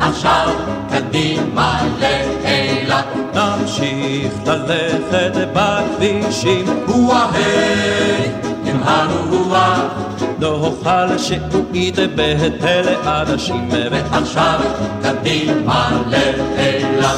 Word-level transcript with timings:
בשר. 0.00 0.10
ועכשיו 0.10 0.48
קדימה 0.90 1.80
לאילת. 2.00 3.04
נמשיך 3.34 4.32
ללכת 4.46 5.48
בכבישים, 5.52 6.64
וואהי 6.88 8.30
עם 8.64 8.82
הרוח, 8.84 9.80
נאכל 10.38 11.18
שעועית 11.18 11.98
בהיטל 12.14 12.94
אנשים, 13.04 13.68
ועכשיו 13.90 14.60
קדימה 15.02 16.02
לאילת. 16.06 17.16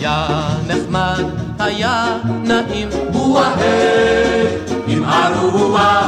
היה 0.00 0.48
נחמד, 0.66 1.24
היה 1.58 2.06
נעים, 2.26 2.88
וואהי 3.12 4.46
עם 4.86 5.04
הרוח, 5.06 6.06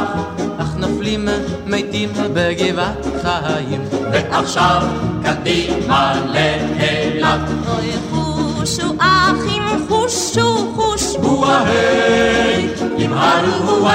מתים 1.75 2.13
בגבעת 2.35 3.07
חיים. 3.23 3.81
ועכשיו 4.13 4.83
קדימה 5.25 6.15
לאילת. 6.33 7.41
אוי 7.69 7.93
חושו 8.11 8.95
אחים 8.99 9.63
חושו 9.89 10.73
חוש, 10.77 11.03
וואהי 11.17 12.69
עם 12.99 13.13
הרוח, 13.13 13.93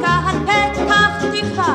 קהל 0.00 0.36
פתח 0.44 1.24
תקווה 1.32 1.74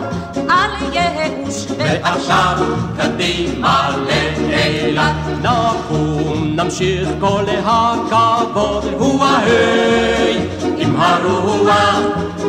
על 0.49 0.71
ייאוש. 0.93 1.65
ועכשיו 1.77 2.57
קדימה 2.97 3.89
לאילת. 4.07 5.15
נקום, 5.41 6.53
נמשיך 6.55 7.09
כל 7.19 7.43
הכבוד, 7.65 8.85
עם 10.77 10.78
הרוח, 11.01 11.99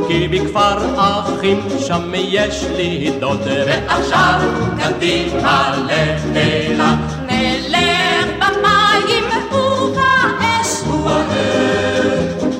כי 0.08 0.28
בכפר 0.28 0.78
אחים 0.96 1.60
שם 1.78 2.12
יש 2.14 2.64
לי 2.76 3.10
דוד. 3.20 3.48
ועכשיו 3.66 4.40
קדימה 4.78 5.74
לאילת. 5.86 6.98
נלך 7.26 8.26
במים 8.38 9.24
ובאש, 9.52 10.82
וואהי 10.86 12.10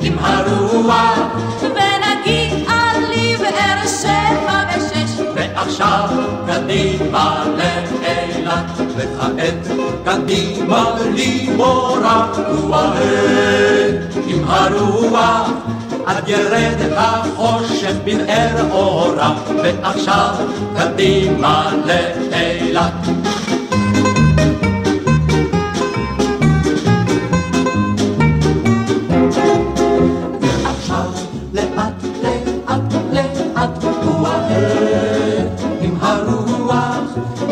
עם 0.03 0.19
הרוח, 0.21 1.19
ונגיע 1.63 2.71
לבאר 3.11 3.87
שבע 3.87 4.63
ושש. 4.77 5.21
ועכשיו 5.35 6.09
קדימה 6.47 7.45
לאילת. 7.57 8.65
וכעת 8.97 9.67
קדימה 10.05 10.95
לימורה, 11.15 12.33
וואהי 12.69 13.91
עם 14.27 14.45
הרוח. 14.47 15.51
עד 16.07 16.29
ירד 16.29 16.93
החושך 16.97 17.95
בבאר 18.05 18.71
אורה, 18.71 19.35
ועכשיו 19.63 20.35
קדימה 20.77 21.73
לאילת. 21.87 22.93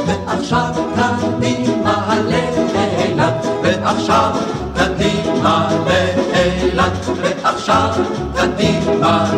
ועכשיו 0.07 0.73
קדימה 0.97 2.15
לאילת 2.29 3.47
ועכשיו 3.63 4.58
קדימה 8.59 9.33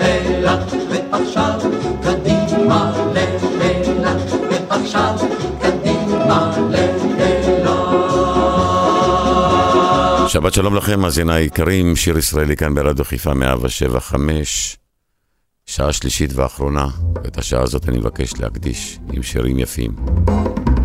לאילת 0.00 0.72
ועכשיו 0.90 1.60
קדימה 2.02 2.92
לאילת 3.14 4.32
ועכשיו 4.70 5.14
קדימה 5.60 6.50
לאילת 6.70 6.96
שבת 10.28 10.54
שלום 10.54 10.74
לכם, 10.74 11.00
מאזיני 11.00 11.34
היקרים, 11.34 11.96
שיר 11.96 12.18
ישראלי 12.18 12.56
כאן 12.56 12.74
ברדיו 12.74 13.04
חיפה 13.04 13.34
175, 13.34 14.76
שעה 15.66 15.92
שלישית 15.92 16.30
ואחרונה, 16.34 16.86
ואת 17.24 17.38
השעה 17.38 17.62
הזאת 17.62 17.88
אני 17.88 17.98
מבקש 17.98 18.32
להקדיש 18.40 18.98
עם 19.12 19.22
שירים 19.22 19.58
יפים 19.58 19.94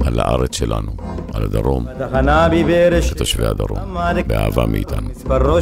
על 0.05 0.19
הארץ 0.19 0.55
שלנו, 0.55 0.91
על 1.33 1.43
הדרום, 1.43 1.85
לתושבי 3.11 3.45
הדרום, 3.45 3.79
באהבה 4.27 4.65
מאיתנו. 4.65 5.09
מספרו 5.09 5.61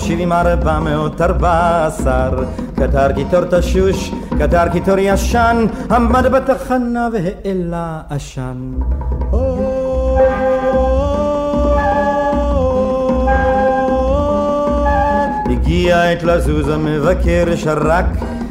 קיטור 3.16 3.44
תשוש, 3.46 4.12
קטר 4.40 4.68
קיטור 4.72 4.96
ישן 5.00 5.66
עמד 5.92 6.26
בתחנה 6.26 7.08
והעלה 7.14 8.02
עשן. 8.10 8.74
הגיע 15.52 16.02
עת 16.02 16.24
לזוז 16.24 16.68
המבקר 16.68 17.46
שרק 17.56 18.06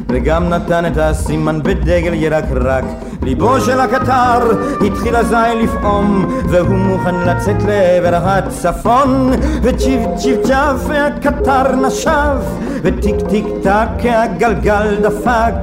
וגם 0.09 0.49
נתן 0.49 0.85
את 0.85 0.97
הסימן 0.97 1.63
בדגל 1.63 2.13
ירקרק 2.13 2.83
ליבו 3.23 3.61
של 3.61 3.79
הקטר 3.79 4.51
התחיל 4.87 5.15
אזי 5.15 5.35
לפעום 5.63 6.25
והוא 6.49 6.75
מוכן 6.75 7.15
לצאת 7.15 7.55
לעבר 7.67 8.15
הצפון. 8.15 9.31
וצ'יב 9.63 10.01
צ'יב 10.15 10.37
צ'אף 10.43 10.75
והקטר 10.87 11.75
נשב 11.75 12.37
וטיק 12.81 13.15
טיק 13.29 13.45
טק 13.63 14.05
הגלגל 14.05 14.95
דפק. 15.01 15.53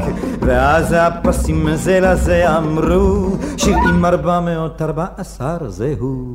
ואז 0.40 0.94
הפסים 0.98 1.68
זה 1.74 2.00
לזה 2.00 2.56
אמרו 2.58 3.36
שבעים 3.56 4.04
ארבע 4.04 4.40
מאות 4.40 4.82
ארבע 4.82 5.06
עשר 5.16 5.58
זהו 5.68 6.34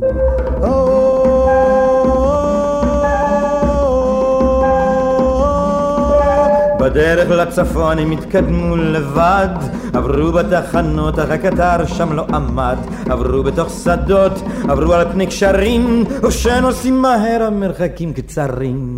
בדרך 6.81 7.29
לצפון 7.29 7.99
הם 7.99 8.11
התקדמו 8.11 8.75
לבד. 8.75 9.47
עברו 9.93 10.31
בתחנות 10.31 11.19
אך 11.19 11.29
הקטר 11.29 11.85
שם 11.85 12.13
לא 12.13 12.25
עמד. 12.33 12.77
עברו 13.09 13.43
בתוך 13.43 13.69
שדות 13.83 14.41
עברו 14.69 14.93
על 14.93 15.11
פני 15.11 15.27
קשרים. 15.27 16.03
ושנוסעים 16.23 17.01
מהר 17.01 17.43
המרחקים 17.47 18.13
קצרים. 18.13 18.97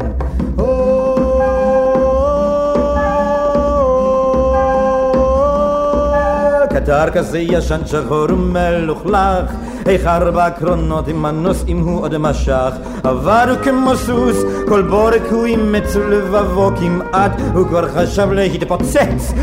קטר 6.70 7.10
כזה 7.10 7.40
ישן 7.40 7.82
שחור 7.86 8.26
ומלוכלך 8.30 9.52
איך 9.86 10.06
ארבע 10.06 10.50
קרונות 10.50 11.08
עם 11.08 11.26
הנוסעים 11.26 11.80
הוא 11.80 12.02
עוד 12.02 12.18
משך 12.18 12.74
עבר 13.04 13.44
הוא 13.50 13.58
כמו 13.64 13.96
סוס 13.96 14.38
כל 14.68 14.82
בורק 14.82 15.22
הוא 15.32 15.46
אימץ 15.46 15.96
ולבבו 15.96 16.72
כמעט 16.80 17.32
הוא 17.54 17.68
כבר 17.68 17.90
חשב 17.90 18.32
להתפוצץ 18.32 19.34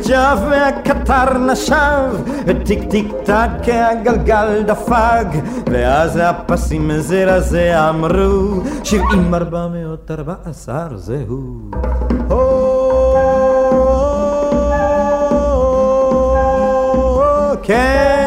צ'אף 0.00 0.38
והקטר 0.50 1.38
נשב 1.38 2.14
וטיק 2.46 2.90
טיק 2.90 3.12
טק 3.24 3.68
הגלגל 3.68 4.62
דפק 4.66 5.26
ואז 5.70 6.18
הפסים 6.22 6.90
זה 6.98 7.24
לזה 7.24 7.88
אמרו 7.88 8.60
שבעים 8.84 9.34
ארבע 9.34 9.66
מאות 9.72 10.10
ארבע 10.10 10.34
עשר 10.44 10.88
זהו 10.96 11.70
כן, 17.62 18.17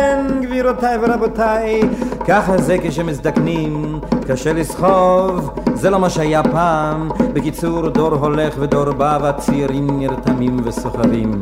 גבירותיי 0.72 0.98
ורבותיי, 1.02 1.82
ככה 2.28 2.58
זה 2.58 2.78
כשמזדקנים, 2.84 3.91
קשה 4.28 4.54
לסחוב, 4.54 5.50
זה 5.74 5.90
לא 5.90 6.00
מה 6.00 6.10
שהיה 6.10 6.44
פעם. 6.44 7.10
בקיצור, 7.34 7.90
דור 7.90 8.14
הולך 8.14 8.54
ודור 8.60 8.92
בא, 8.92 9.18
והצעירים 9.22 10.00
נרתמים 10.00 10.58
וסוחבים. 10.64 11.42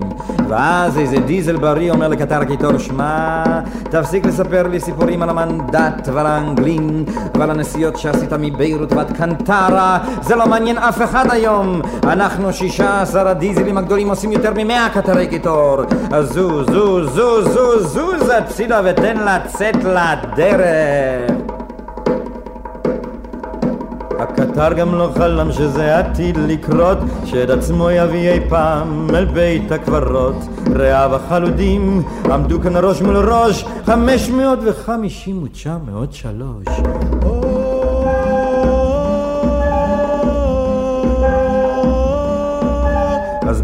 ואז 0.49 0.97
איזה 0.97 1.17
דיזל 1.19 1.55
בריא 1.55 1.91
אומר 1.91 2.07
לקטר 2.07 2.43
קיטור, 2.43 2.77
שמע, 2.77 3.43
תפסיק 3.83 4.25
לספר 4.25 4.67
לי 4.67 4.79
סיפורים 4.79 5.21
על 5.21 5.29
המנדט 5.29 6.09
ועל 6.13 6.25
האנגלים 6.25 7.05
ועל 7.37 7.51
הנסיעות 7.51 7.97
שעשית 7.97 8.33
מביירות 8.33 8.93
ועד 8.93 9.17
קנטרה, 9.17 9.99
זה 10.21 10.35
לא 10.35 10.47
מעניין 10.47 10.77
אף 10.77 11.01
אחד 11.01 11.25
היום. 11.31 11.81
אנחנו 12.03 12.53
שישה 12.53 13.01
עשר 13.01 13.27
הדיזלים 13.27 13.77
הגדולים 13.77 14.09
עושים 14.09 14.31
יותר 14.31 14.53
ממאה 14.55 14.87
קטרי 14.93 15.27
קיטור. 15.27 15.81
אז 16.11 16.29
זו, 16.33 16.63
זו, 16.63 17.05
זו, 17.05 17.41
זו, 17.43 17.79
זוז 17.79 18.29
הצידה 18.29 18.81
ותן 18.85 19.17
לצאת 19.17 19.75
לדרך. 19.75 21.38
הקטר 24.59 24.73
גם 24.73 24.95
לא 24.95 25.09
חלם 25.15 25.51
שזה 25.51 25.97
עתיד 25.97 26.37
לקרות, 26.37 26.97
שאת 27.25 27.49
עצמו 27.49 27.89
יביא 27.89 28.29
אי 28.29 28.39
פעם 28.49 29.07
אל 29.15 29.25
בית 29.25 29.71
הקברות. 29.71 30.35
רעיו 30.75 31.15
החלודים 31.15 32.03
עמדו 32.31 32.61
כאן 32.61 32.73
ראש 32.75 33.01
מול 33.01 33.15
ראש, 33.15 33.65
חמש 33.85 34.29
מאות 34.29 34.59
וחמישים 34.65 35.43
ותשע 35.43 35.77
מאות 35.87 36.13
שלוש. 36.13 36.65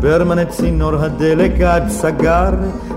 ברמן 0.05 0.41
את 0.41 0.49
צינור 0.49 0.95
הדלק 0.95 1.61
עד 1.61 1.89
סגר, 1.89 2.49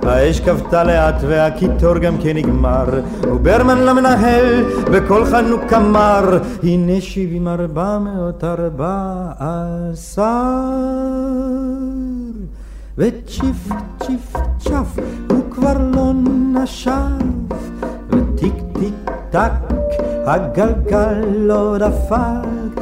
האש 0.03 0.41
כבתה 0.41 0.85
לאט 0.85 1.15
והקיטור 1.29 1.99
גם 1.99 2.19
כן 2.23 2.37
נגמר, 2.37 2.85
וברמן 3.23 3.79
למנהל 3.79 4.65
בכל 4.93 5.25
חנוק 5.25 5.73
אמר, 5.73 6.39
הנה 6.63 7.01
שבעים 7.01 7.49
ארבע 7.49 7.99
מאות 7.99 8.45
ארבע 8.45 9.25
עשר. 9.39 10.23
וצ'יפ 12.99 13.73
צ'יפ 14.01 14.37
צ'ף 14.59 14.99
הוא 15.31 15.51
כבר 15.51 15.77
לא 15.95 16.13
נשף, 16.55 16.91
וטיק 18.11 18.55
טיק 18.81 19.11
טק 19.31 19.53
הגלגל 20.27 21.25
לא 21.37 21.79
דפק, 21.79 22.79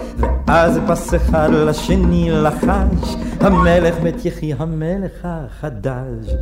ואז 0.47 0.81
פס 0.89 1.15
אחד 1.15 1.49
לשני 1.53 2.31
לחש, 2.31 3.15
המלך 3.41 3.95
מת 4.03 4.25
יחי 4.25 4.53
המלך 4.59 5.13
החדש. 5.25 6.35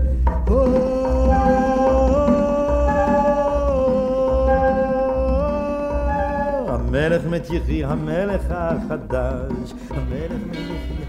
המלך 6.69 7.23
מת 7.31 7.51
יחי 7.51 7.85
המלך 7.85 8.43
החדש, 8.51 9.73
המלך 9.91 10.43
מת 10.50 10.57
יחי 10.57 11.04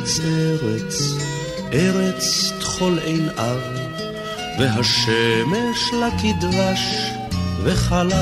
ארץ, 0.00 0.20
ארץ, 0.20 1.14
ארץ, 1.72 2.52
טחול 2.60 2.98
אב, 3.36 3.60
והשמש 4.58 5.92
לה 5.92 6.08
כדבש 6.22 6.80
וחלב. 7.62 8.12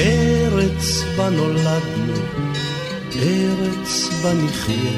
ארץ 0.00 1.02
בה 1.16 1.30
נולדנו, 1.30 2.12
ארץ 3.16 4.08
בה 4.22 4.32
נחיה, 4.34 4.92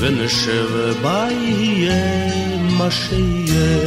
ונשב 0.00 0.92
בה 1.02 1.28
יהיה 1.30 2.34
מה 2.60 2.90
שיהיה. 2.90 3.78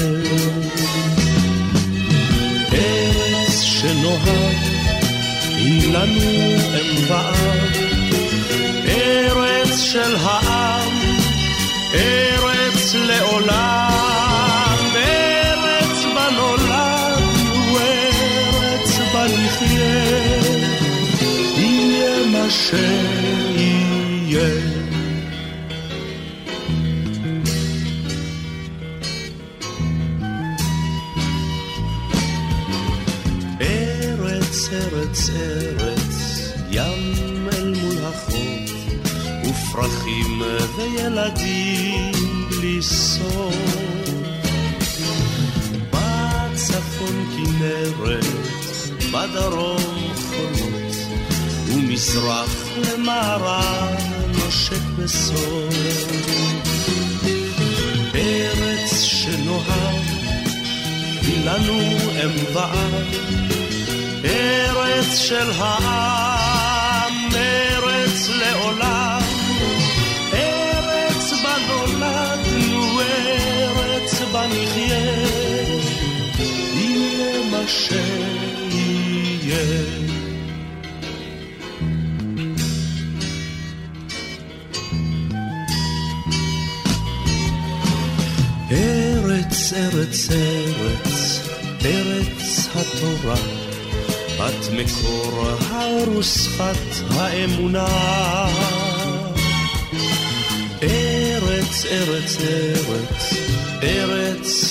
ארץ 2.73 3.61
שנוהג 3.61 4.57
היא 5.57 5.93
לנו 5.93 6.21
אם 6.73 7.03
ואב, 7.07 7.92
ארץ 8.87 9.79
של 9.79 10.15
העם, 10.19 10.99
ארץ 11.93 12.95
לעולם, 12.95 14.77
ארץ 14.95 16.05
בה 16.15 16.27
נולדנו, 16.31 17.77
ארץ 17.77 18.99
בה 19.13 19.25
נחיה, 19.25 20.03
יהיה 21.57 22.25
מה 22.25 22.49
שיהיה. 22.49 23.12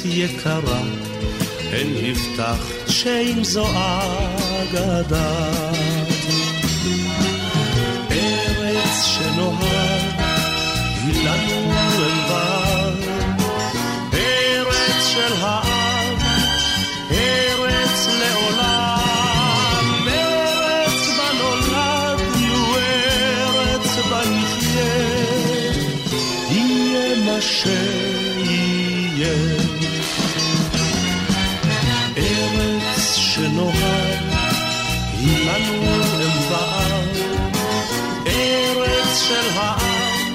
יקרה, 0.05 0.81
הן 1.73 1.89
הבטחת 2.03 2.89
שאם 2.89 3.45
זו 3.45 3.67
אגדה. 3.67 5.53
ארץ 8.11 9.07
שנוהג, 9.07 10.21
היא 11.05 11.29
לנו 11.29 11.73
אלבד, 11.99 12.97
ארץ 14.15 15.07
של 15.13 15.33
העם, 15.41 16.17
ארץ 17.11 18.07
לעולם. 18.21 20.09
ארץ 20.09 21.09
בה 21.19 21.29
נולדנו, 21.39 22.77
ארץ 22.77 23.97
בה 24.11 24.21
נחיה, 24.21 24.95
יהיה 26.51 27.17
מה 27.25 27.41
שיהיה. 27.41 28.23
של 39.33 39.49
העם, 39.55 40.35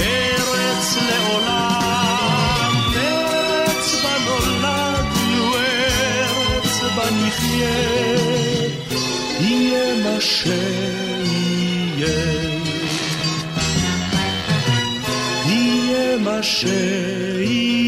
ארץ 0.00 0.96
לעולם. 1.08 2.74
ארץ 2.96 3.86
בה 4.02 4.14
נולדנו, 4.26 5.54
ארץ 5.54 6.80
בה 6.96 7.06
נחיה, 7.10 7.80
יהיה 9.40 9.94
מה 10.04 10.20
שיהיה. 10.20 10.82
יהיה 15.46 16.18
מה 16.18 16.42
שיהיה. 16.42 17.82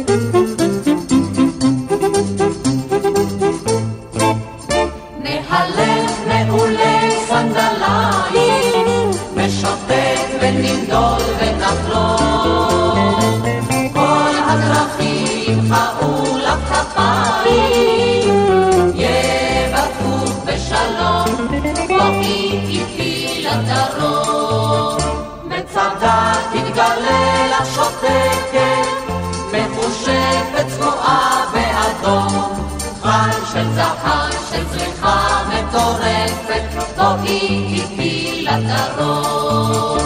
בואי 37.07 37.39
איתי 37.73 38.45
לדרום. 38.45 39.97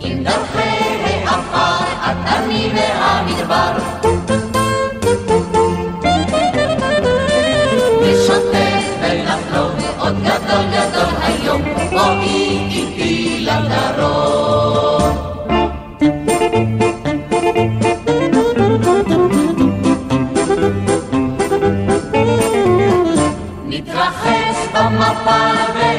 עם 0.00 0.24
דרכי 0.24 0.94
העפר, 1.26 1.84
עדני 2.02 2.70
והמדבר. 2.74 3.72
נשוטט 8.02 8.84
ונחלום 9.00 9.72
מאוד 9.78 10.16
גדול 10.22 10.64
גדול 10.72 11.14
היום, 11.22 11.62
בואי 11.90 12.68
איתי 12.70 13.46
לדרום. 13.46 14.64
נתרחץ 23.68 24.56
במפל 24.74 25.93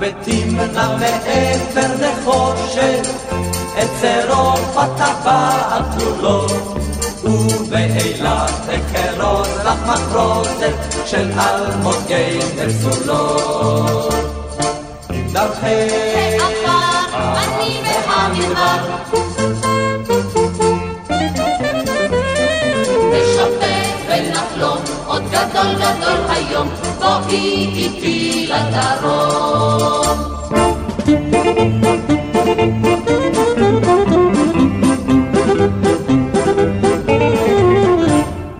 לך 0.00 0.14
בתמנע 0.26 0.96
מעבר 0.96 1.94
נחושת, 2.00 3.08
את 3.78 3.88
צירוף 4.00 4.76
הטבעת 4.76 5.84
תלולות, 5.98 6.76
ובאילת 7.24 8.50
אכרוז 8.68 9.48
לך 9.64 9.78
מחרוזת 9.86 11.06
של 11.06 11.30
אלמוגי 11.40 12.38
פסולות. 12.66 14.14
דרכי 15.32 15.86
עפר, 16.38 17.34
אני 17.36 17.80
והמדבר. 18.08 19.27
גדול 25.58 25.74
גדול 25.74 26.20
היום, 26.28 26.68
בואי 26.98 27.66
איתי 27.74 28.48
לדרום. 28.50 30.18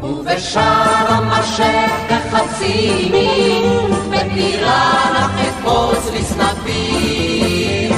ובשער 0.02 1.07
המשך 1.09 1.90
בחציני, 2.11 3.62
בטירה 4.11 5.11
לך 5.14 5.40
אפרוץ 5.49 6.11
לסנפים. 6.14 7.93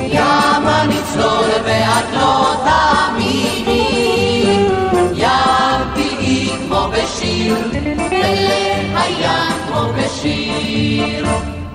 ימה 0.00 0.84
נצלול 0.88 1.50
ואת 1.64 2.12
לא 2.12 2.54
תאמיני, 2.64 3.86
ים 5.14 5.80
טבעי 5.94 6.48
כמו 6.66 6.88
בשיר, 6.92 7.56
הים 9.04 9.52
כמו 9.66 9.82
בשיר. 9.96 11.26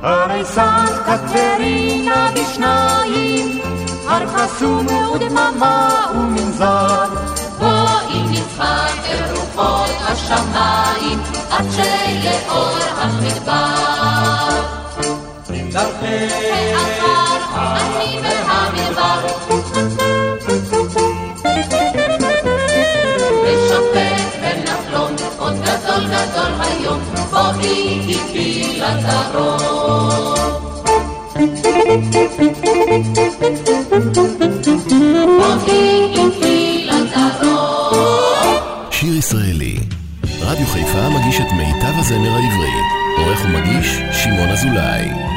הרי 0.01 0.45
סנט 0.45 0.91
קטרינה 1.05 2.29
בשניים, 2.35 3.61
הר 4.07 4.27
חסום 4.27 4.87
ודממה 4.87 6.05
ומנזר. 6.15 7.05
בואי 7.59 8.23
נצחק 8.29 8.99
אל 9.05 9.23
רוחות 9.35 9.95
השמיים, 10.01 11.19
עד 11.51 11.65
שיאור 11.75 12.77
המדבר. 12.97 14.49
דרכי 15.71 16.27
העפר, 16.73 17.75
אני 17.75 18.19
והמדבר. 18.23 19.19
נשוטט 23.43 24.21
ונחלום, 24.41 25.15
עוד 25.37 25.53
גדול 25.53 26.03
גדול 26.07 26.51
היום, 26.59 27.01
בואי 27.55 27.99
איתי 28.07 28.77
לדרום. 28.77 29.59
בואי 35.39 36.13
איתי 36.15 36.87
לדרום. 36.87 38.29
שיר 38.91 39.15
ישראלי. 39.15 39.79
רדיו 40.41 40.65
חיפה 40.67 41.09
מגיש 41.09 41.39
את 41.39 41.51
מיטב 41.51 41.99
הזמר 41.99 42.31
העברי. 42.31 42.71
עורך 43.17 43.45
ומגיש, 43.45 43.99
שמעון 44.23 44.49
אזולאי. 44.49 45.28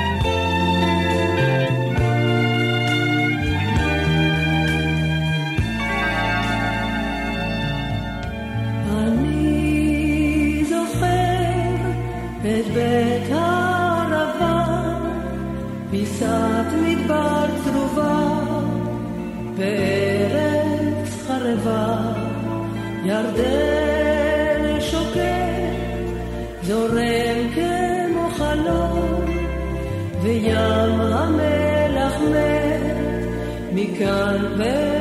מכאן 34.03 34.47
ועד 34.59 34.92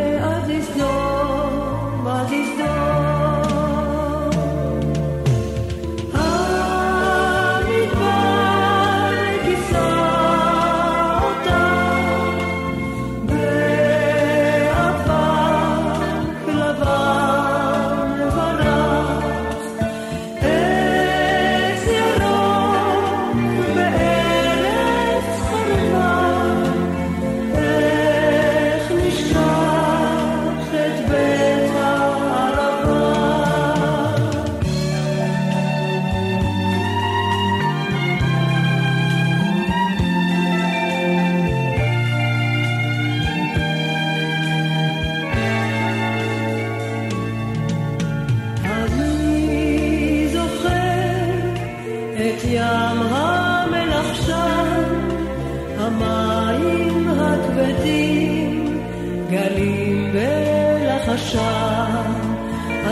גלים 59.31 60.13
בלחשם, 60.13 61.39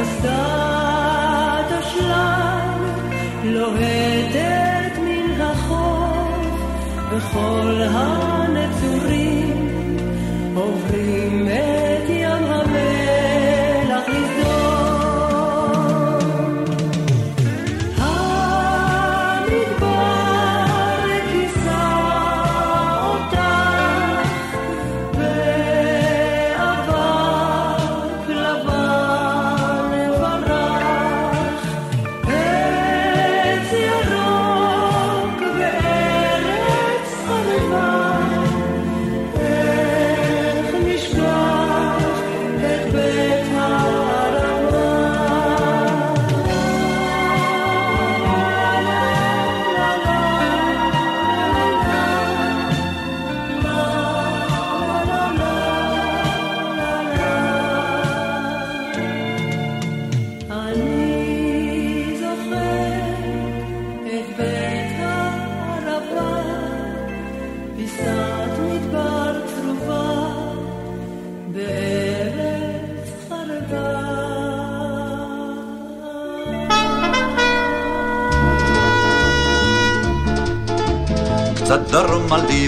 אסדת 0.01 1.71
אשלג 1.79 2.81
לוהטת 3.43 4.97
מן 4.99 5.41
החוף, 5.41 6.61
וכל 7.11 7.81
ה... 7.81 8.18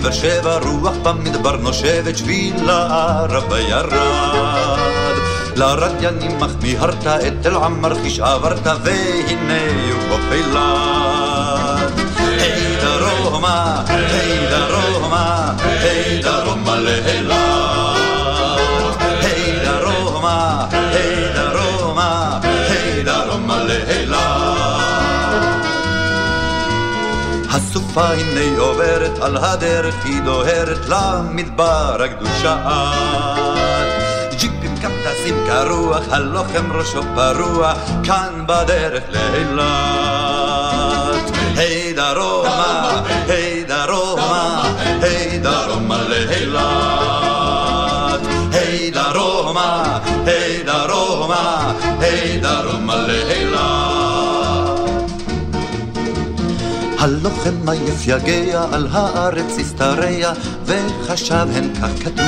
לבאר 0.01 0.11
שבע, 0.11 0.57
רוח 0.57 0.95
במדבר 1.03 1.57
נושבת, 1.57 2.17
שביל 2.17 2.63
לערבה 2.65 3.59
ירד. 3.59 4.79
לרדיינים 5.55 6.39
מחמיהרת, 6.39 7.07
את 7.07 7.33
תל 7.41 7.55
עמר 7.55 7.95
חיש 7.95 8.19
עברת, 8.19 8.67
והנה 8.83 9.61
הוא 10.09 10.19
פילד. 10.29 10.57
היי 12.17 12.77
דרומה, 12.81 13.83
היי 13.87 14.47
דרומה, 14.49 15.53
היי 15.59 16.21
דרומה 16.21 16.75
לאילת. 16.75 17.37
היי 19.21 19.59
דרומה, 19.65 20.65
היי 20.71 21.33
דרומה, 21.33 22.39
היי 22.43 23.03
דרומה 23.03 23.63
לאילת. 23.63 24.20
הסופה 27.91 28.13
הנה 28.13 28.59
עוברת 28.59 29.19
על 29.21 29.37
הדרך, 29.37 29.95
היא 30.05 30.21
דוהרת 30.21 30.89
למדבר 30.89 32.03
הקדושה. 32.03 32.57
ג'יפים 34.31 34.75
קפטסים 34.75 35.35
כרוח, 35.47 36.03
הלוחם 36.11 36.71
ראשו 36.71 37.01
פרוע, 37.15 37.73
כאן 38.03 38.43
בדרך 38.45 39.03
לאילת. 39.09 39.61
היי 41.57 41.93
דרומה, 41.93 43.01
היי 43.27 43.60
הלוחם 57.01 57.69
עייף 57.69 58.07
יגע 58.07 58.63
על 58.71 58.87
הארץ 58.91 59.57
השתרע, 59.59 60.31
וחשב 60.65 61.47
הן 61.55 61.73
כך 61.81 62.03
כתוב. 62.03 62.25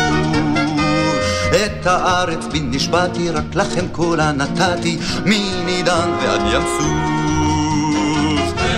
את 1.56 1.86
הארץ 1.88 2.46
בי 2.52 2.60
נשבעתי, 2.60 3.30
רק 3.30 3.56
לכם 3.56 3.86
כולה 3.92 4.32
נתתי, 4.32 4.98
מנידן 5.26 6.10
ועד 6.22 6.42
ים 6.54 6.62
סוף. 6.78 6.88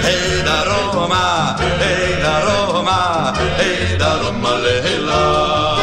היי 0.04 0.42
דרומה, 0.42 1.56
היי 1.80 2.24
דרומה, 2.24 3.32
היי 3.58 3.98
דרומה 3.98 4.56
לאילת. 4.56 5.76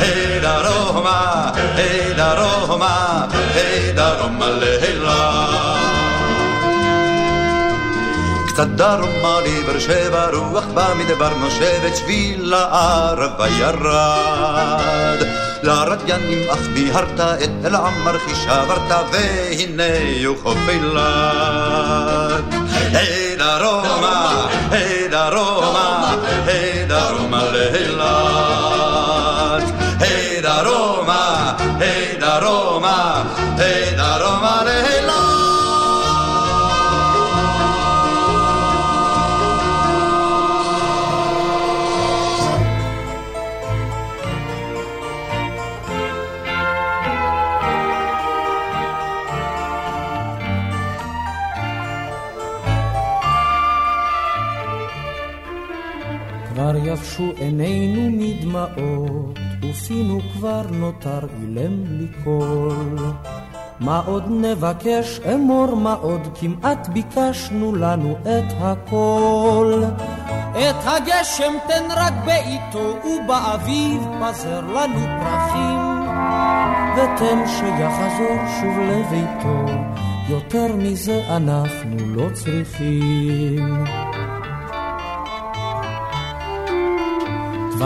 היי 0.00 0.40
דרומה, 0.40 1.50
היי 1.54 2.14
דרומה, 2.14 3.26
היי 3.54 3.92
דרומה 3.92 4.48
לאילת. 4.50 5.95
קצת 8.56 8.68
דרומה 8.68 9.40
לבאר 9.40 9.78
שבע, 9.78 10.26
רוח 10.32 10.64
במדבר 10.74 11.32
נושבת, 11.40 11.96
שביל 11.96 12.50
לערבה 12.50 13.48
ירד. 13.48 15.18
לרדיינים 15.62 16.50
אך 16.50 16.58
ביהרת, 16.74 17.20
את 17.20 17.50
אל 17.64 17.74
עמר 17.74 18.18
חישברת, 18.18 18.92
והנה 19.12 19.82
הוא 20.26 20.36
חוף 20.42 20.58
אילת. 20.68 22.44
היי 22.92 23.36
דרומה, 23.36 24.46
היי 24.70 25.08
דרומה, 25.08 26.14
היי 26.46 26.84
דרומה 26.88 27.42
לאילת. 27.52 28.04
היי 30.00 30.40
דרומה, 30.42 31.52
היי 31.80 32.16
דרומה, 32.20 33.22
היי 33.58 33.90
דרומה 33.96 34.62
לאילת. 34.64 35.05
כבר 56.56 56.76
יבשו 56.76 57.32
עינינו 57.36 58.00
מדמעות, 58.10 59.38
ופינו 59.62 60.20
כבר 60.32 60.62
נותר 60.70 61.18
אילם 61.40 61.84
בלי 61.84 62.06
קול. 62.24 62.98
מה 63.80 64.02
עוד 64.06 64.24
נבקש 64.30 65.20
אמור, 65.34 65.74
מה 65.74 65.92
עוד 65.92 66.20
כמעט 66.34 66.88
ביקשנו 66.88 67.74
לנו 67.74 68.16
את 68.22 68.52
הכל. 68.60 69.82
את 70.52 70.76
הגשם 70.84 71.52
תן 71.68 71.84
רק 71.96 72.12
בעיתו, 72.24 72.96
ובאביב 73.04 74.02
פזר 74.20 74.60
לנו 74.60 75.06
פרחים. 75.20 75.78
ותן 76.96 77.46
שיחזור 77.46 78.36
שוב 78.60 78.78
לביתו, 78.78 79.72
יותר 80.28 80.76
מזה 80.76 81.22
אנחנו 81.36 81.96
לא 82.14 82.28
צריכים. 82.34 84.05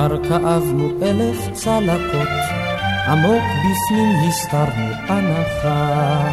כבר 0.01 0.25
כאבנו 0.29 0.91
אלף 1.03 1.53
צלקות, 1.53 2.29
עמוק 3.09 3.43
בפנים 3.43 4.29
הסתרנו 4.29 4.93
הנחה. 5.09 6.29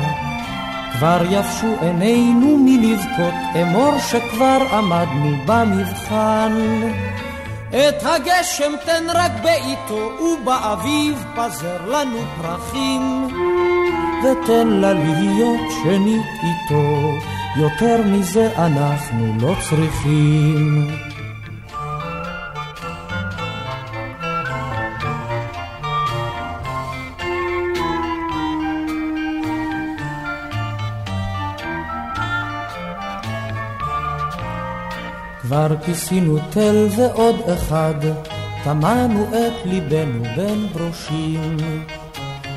כבר 0.94 1.22
יבשו 1.30 1.68
עינינו 1.82 2.58
מלבכות, 2.58 3.34
אמור 3.62 4.00
שכבר 4.00 4.58
עמדנו 4.72 5.38
במבחן. 5.46 6.54
את 7.70 8.04
הגשם 8.04 8.72
תן 8.86 9.04
רק 9.14 9.32
בעיתו, 9.44 10.12
ובאביב 10.22 11.26
פזר 11.36 11.92
לנו 11.92 12.20
פרחים. 12.42 13.28
ותן 14.24 14.68
לה 14.68 14.94
להיות 14.94 15.72
שנית 15.84 16.28
איתו, 16.44 17.14
יותר 17.58 18.02
מזה 18.06 18.50
אנחנו 18.58 19.34
לא 19.42 19.56
צריכים. 19.70 21.07
כבר 35.58 35.78
כיסינו 35.86 36.38
תל 36.50 36.88
ועוד 36.98 37.36
אחד, 37.54 37.94
טמנו 38.64 39.28
את 39.30 39.66
ליבנו 39.66 40.24
בין 40.36 40.68
ברושים. 40.74 41.58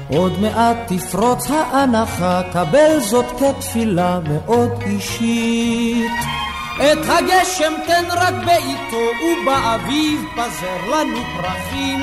עוד 0.09 0.41
מעט 0.41 0.77
תפרוץ 0.87 1.51
האנחה, 1.51 2.43
קבל 2.53 2.99
זאת 3.01 3.25
כתפילה 3.39 4.19
מאוד 4.29 4.71
אישית. 4.87 6.11
את 6.77 6.99
הגשם 7.09 7.73
תן 7.87 8.05
רק 8.11 8.35
בעיתו, 8.47 9.05
ובאביב 9.25 10.21
פזר 10.33 10.91
לנו 10.91 11.19
פרחים. 11.37 12.01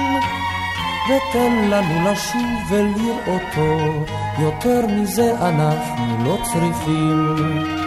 ותן 1.08 1.70
לנו 1.70 2.12
לשוב 2.12 2.72
ולראותו, 2.72 4.06
יותר 4.40 4.82
מזה 4.88 5.32
אנחנו 5.42 6.24
לא 6.26 6.38
צריכים. 6.44 7.87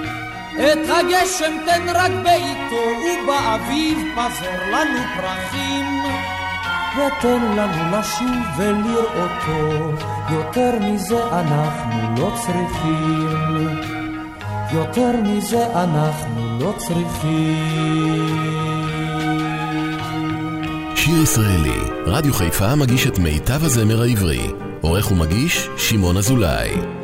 את 0.60 0.78
הגשם 0.88 1.56
תן 1.66 1.88
רק 1.94 2.10
בעיתו, 2.24 2.82
ובאביב 3.04 3.98
פזר 4.14 4.70
לנו 4.72 5.00
פרחים. 5.16 5.86
ותן 6.96 7.42
לנו 7.56 7.98
לשוב 7.98 8.58
ולראותו, 8.58 10.04
יותר 10.30 10.78
מזה 10.80 11.24
אנחנו 11.26 12.14
לא 12.18 12.32
צריכים. 12.36 13.80
יותר 14.72 15.12
מזה 15.22 15.66
אנחנו 15.66 16.58
לא 16.60 16.74
צריכים. 16.76 18.36
שיר 20.96 21.22
ישראלי, 21.22 21.80
רדיו 22.06 22.34
חיפה 22.34 22.74
מגיש 22.74 23.06
את 23.06 23.18
מיטב 23.18 23.64
הזמר 23.64 24.02
העברי. 24.02 24.50
עורך 24.80 25.10
ומגיש, 25.12 25.68
שמעון 25.76 26.16
אזולאי. 26.16 26.99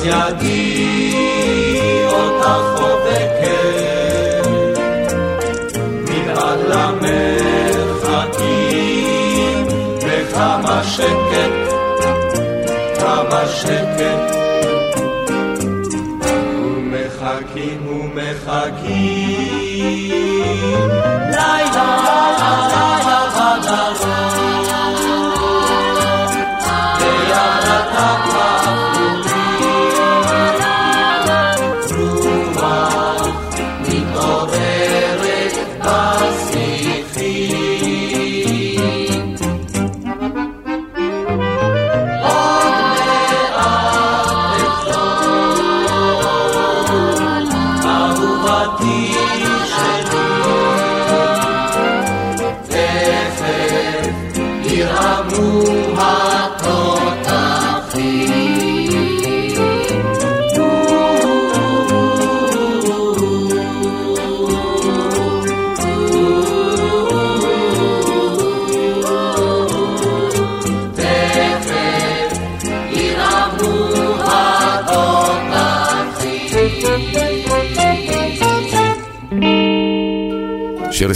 אז 0.00 0.06
ידי 0.06 0.94
אותך 2.06 2.46
חובקת, 2.76 4.46
מבעד 6.00 6.58
למרחקים, 6.68 8.06
וכמה 10.00 10.84
שקט, 10.84 11.52
כמה 13.00 13.46
שקט. 13.46 14.30
ומחכים 16.64 17.80
ומחכים, 17.88 19.30
לילה 21.30 22.09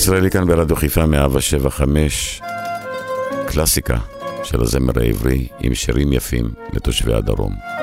הישראלי 0.04 0.30
כאן 0.30 0.46
ברדיו 0.46 0.76
חיפה 0.76 1.06
175, 1.06 2.42
קלאסיקה 3.46 3.96
של 4.42 4.60
הזמר 4.62 4.92
העברי 5.00 5.48
עם 5.60 5.74
שירים 5.74 6.12
יפים 6.12 6.50
לתושבי 6.72 7.14
הדרום. 7.14 7.73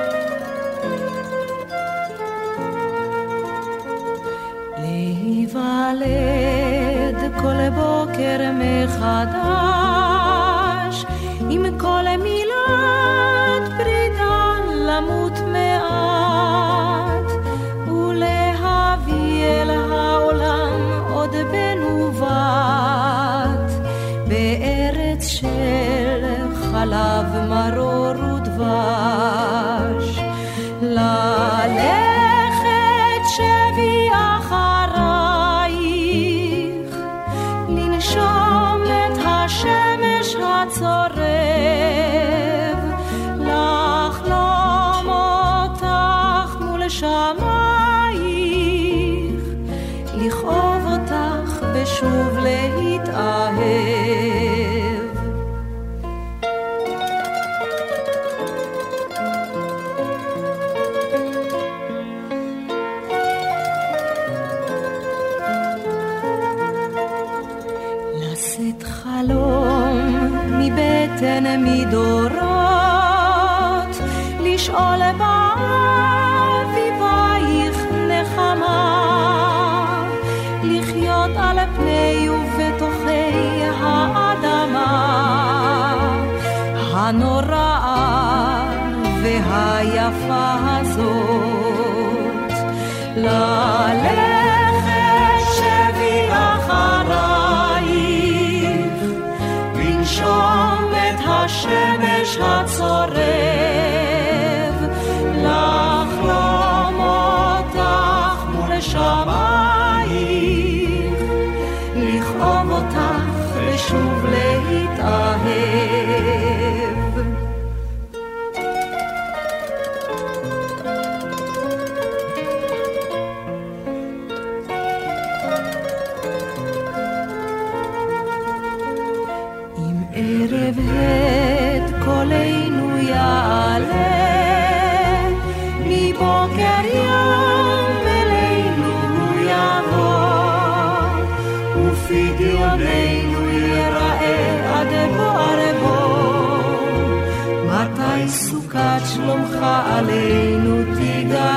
אולי 148.12 148.28
סוכת 148.28 149.00
שלומך 149.14 149.56
עלינו 149.84 150.82
תגלה. 150.94 151.52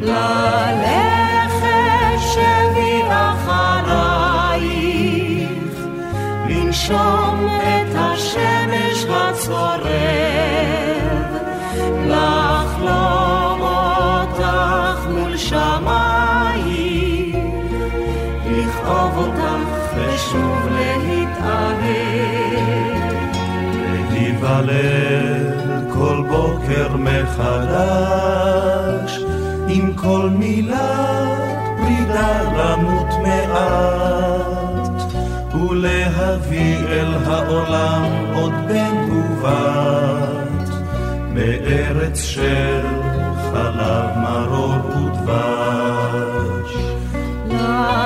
ללכת 0.00 1.66
שבי 2.34 3.02
אחרייך, 3.08 4.30
לנשום 6.48 7.46
את 7.62 7.94
השמש 7.94 9.04
הצורך. 9.10 10.35
מתפלל 24.66 25.56
כל 25.92 26.22
בוקר 26.28 26.96
מחדש, 26.96 28.30
עם 29.68 29.92
כל 29.94 30.30
מילת 30.32 31.58
פרידה 31.76 32.42
למות 32.42 33.06
מעט, 33.22 35.02
ולהביא 35.54 36.78
אל 36.88 37.14
העולם 37.26 38.04
עוד 38.34 38.52
בן 38.68 39.10
ובת, 39.10 40.68
מארץ 41.32 42.22
של 42.22 42.86
חלב 43.52 44.10
מרור 44.16 44.74
ודבש. 44.86 46.72
לה 47.50 48.05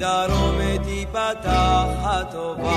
מדרום 0.00 0.58
תיפתח 0.84 1.86
הטובה. 2.02 2.70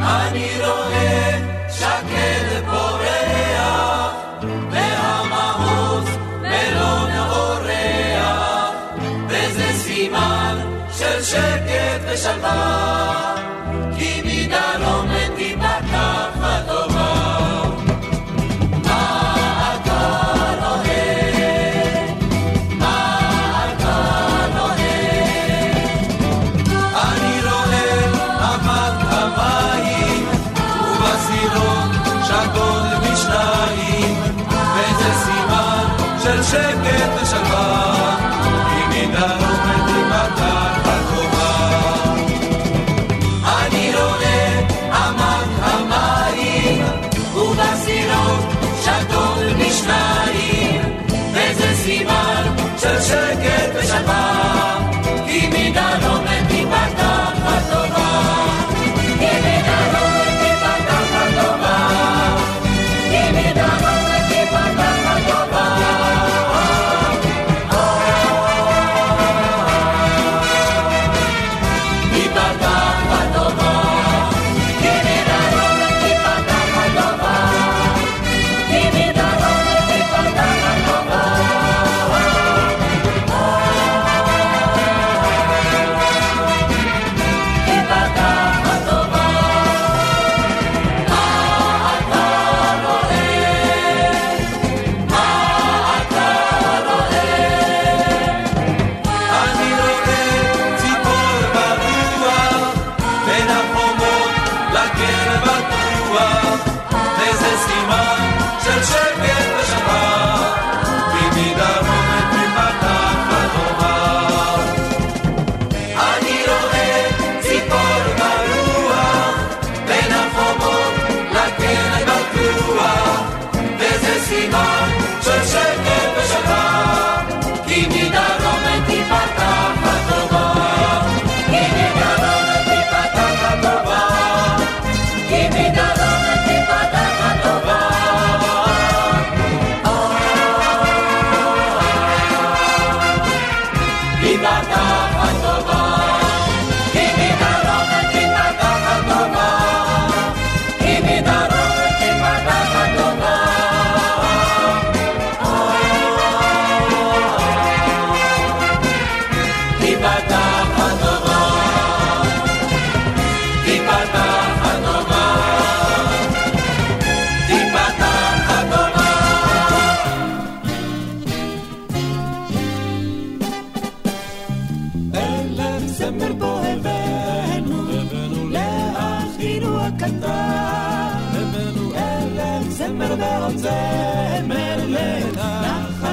אני 0.00 0.48
רואה 0.58 1.38
שקד 1.70 2.64
בורח, 2.66 4.14
והמעוז 4.70 6.08
מלון 6.40 7.10
אורח, 7.30 8.74
וזה 9.28 9.72
סימן 9.72 10.56
של 10.98 11.22
שקט 11.22 12.00
ושלווה. 12.12 13.37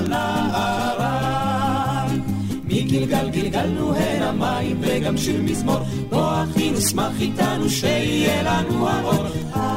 לנערה. 0.07 1.35
מגלגל 2.65 3.29
גלגלנו 3.29 3.95
הן 3.95 4.21
המים 4.21 4.77
וגם 4.81 5.17
שיר 5.17 5.41
מזמור, 5.41 5.79
בוא 6.09 6.43
אחי 6.43 6.71
נשמח 6.71 7.21
איתנו 7.21 7.69
שיהיה 7.69 8.43
לנו 8.43 8.89
האור. 8.89 9.25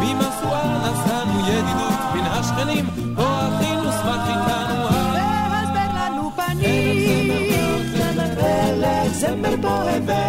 ממשואה 0.01 0.91
עשנו 0.91 1.41
ידידות 1.49 2.01
מן 2.15 2.25
השכנים, 2.25 2.87
בוא 3.15 3.25
אחי 3.25 3.77
נשמח 3.77 4.29
איתנו 4.29 4.85
והסבר 5.15 5.91
לנו 5.95 6.31
פנים. 6.37 7.09
זמר 9.21 9.55
פה 9.63 9.69
הבא 9.69 10.28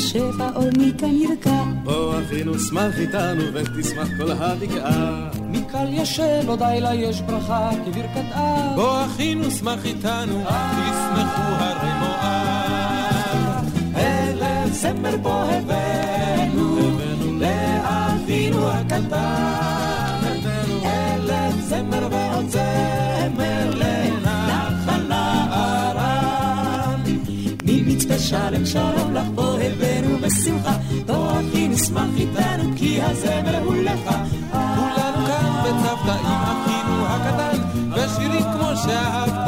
שפע 0.00 0.48
מכאן 0.78 1.16
ירקע. 1.16 1.62
בוא 1.84 2.14
אחינו 2.20 2.58
שמח 2.58 2.98
איתנו 2.98 3.42
ותשמח 3.54 4.08
כל 4.18 4.30
הבקעה. 4.32 5.28
מקל 5.50 5.86
ישן 5.90 6.46
עוד 6.46 6.62
לילה 6.62 6.94
יש 6.94 7.20
ברכה 7.20 7.70
כברכת 7.84 8.32
אב. 8.32 8.76
בוא 8.76 9.04
אחינו 9.04 9.50
שמח 9.50 9.84
איתנו 9.84 10.44
תשמחו 10.44 11.42
הרי 11.42 11.92
מואב. 12.00 13.64
אלף 13.96 14.72
זמר 14.72 15.16
בו 15.16 15.42
הבאנו 15.42 16.78
לאחינו 17.40 18.70
הקטן 18.70 19.29
ממצפה 28.20 28.28
שלם 28.28 28.66
שלום 28.66 29.14
לך 29.14 29.26
בוא 29.34 29.58
הבאנו 29.58 30.18
בשמחה. 30.18 30.76
בוא 31.06 31.30
אחי 31.30 31.68
נשמח 31.68 32.08
איתנו 32.16 32.76
כי 32.76 33.02
הזמר 33.02 33.58
הוא 33.64 33.74
לך. 33.74 34.10
כולנו 34.50 35.26
כאן 35.26 35.62
בצוותא 35.64 36.10
עם 36.10 36.42
אחינו 36.42 37.06
הקטן 37.06 37.58
ושירים 37.92 38.42
כמו 38.42 38.70
שאהבת 38.84 39.39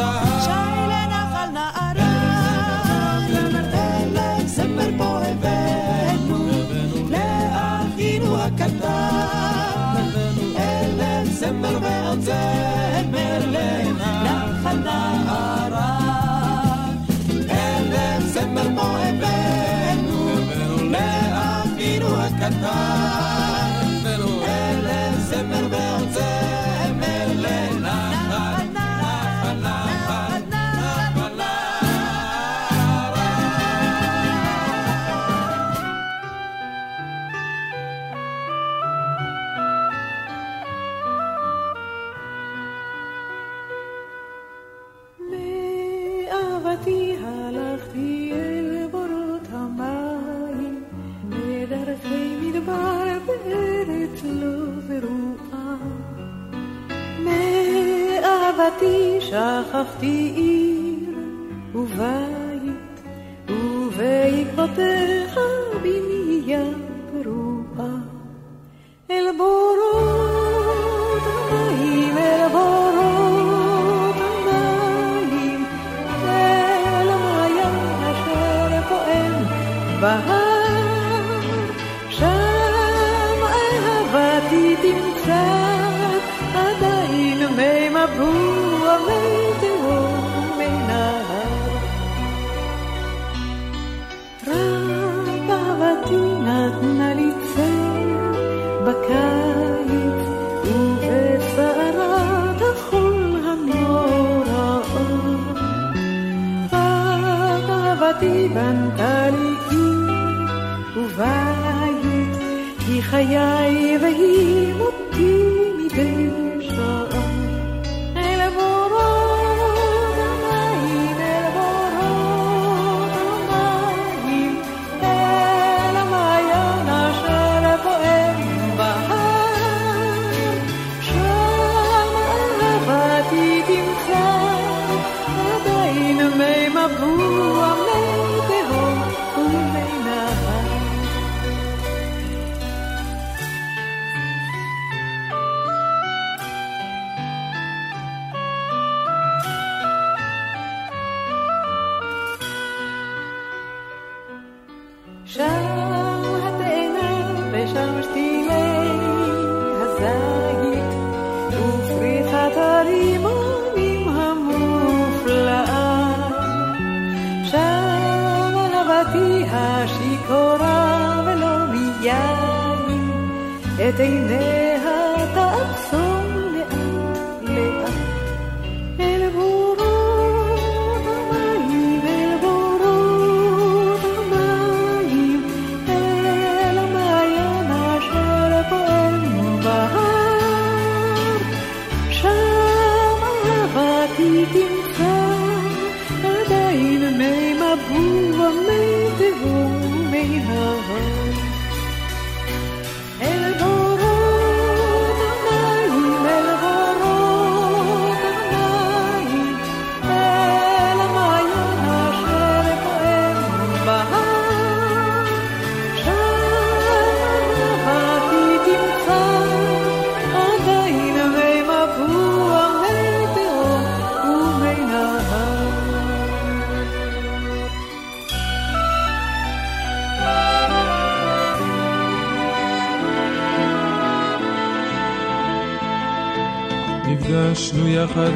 auf 59.82 60.00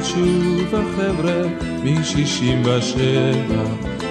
שוב 0.08 0.74
החבר'ה 0.74 1.42
מ-67 1.84 3.00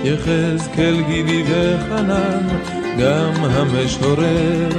יחזקאל 0.03 1.01
גידי 1.07 1.43
וחנן 1.43 2.47
גם 2.99 3.33
המשורר. 3.43 4.69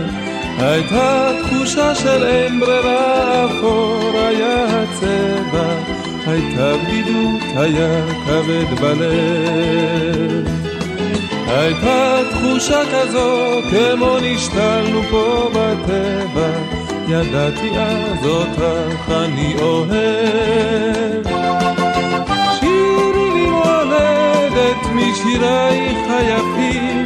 הייתה 0.59 1.31
תחושה 1.43 1.95
של 1.95 2.25
אין 2.25 2.61
ברירה 2.61 3.45
אפור 3.45 4.11
היה 4.15 4.83
הצבע. 4.83 5.75
הייתה 6.27 6.73
בדידות 6.77 7.43
היה 7.57 8.07
כבד 8.27 8.81
בלב. 8.81 10.49
הייתה 11.47 12.21
תחושה 12.31 12.81
כזו 12.93 13.61
כמו 13.71 14.17
נשתלנו 14.23 15.03
פה 15.11 15.51
בטבע 15.55 16.86
ידעתי 17.09 17.71
אז 17.79 18.27
אותך 18.27 19.11
אני 19.11 19.55
אוהב. 19.63 21.27
שירי 22.61 23.31
לי 23.35 23.51
מולדת 23.51 24.87
משירייך 24.95 25.99
היפים. 26.09 27.05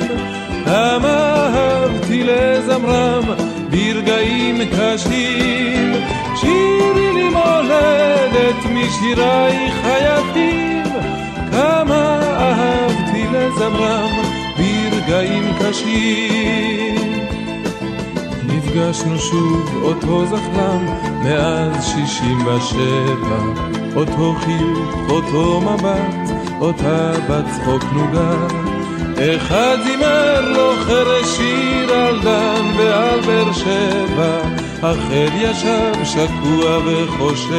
כמה 0.64 1.46
אהבתי 1.55 2.24
לזמרם 2.24 3.24
ברגעים 3.70 4.59
קשים. 4.59 5.92
שירי 6.36 7.12
לי 7.14 7.28
מולדת 7.28 8.64
משירייך 8.64 9.74
היפים. 9.84 10.84
כמה 11.53 12.20
אהבתי 12.22 13.24
לזמרם 13.32 14.11
ברגעים 14.57 15.53
קשים 15.61 16.99
נפגשנו 18.71 19.18
שוב 19.18 19.83
אותו 19.83 20.27
זחלם 20.27 20.87
מאז 21.23 21.87
שישים 21.87 22.47
ושבע. 22.47 23.39
אותו 23.97 24.35
חיוך, 24.41 25.11
אותו 25.11 25.61
מבט, 25.61 26.31
אותה 26.61 27.12
בצחוק 27.29 27.85
נוגה. 27.93 28.47
אחד 29.37 29.77
זימר 29.85 30.53
לו 30.53 30.73
חרש 30.87 31.37
שיר 31.37 31.95
על 31.95 32.21
דן 32.23 32.66
ועל 32.77 33.21
באר 33.21 33.53
שבע 33.53 34.41
אחר 34.81 35.29
ישב 35.35 36.05
שקוע 36.05 36.79
וחושב. 36.87 37.51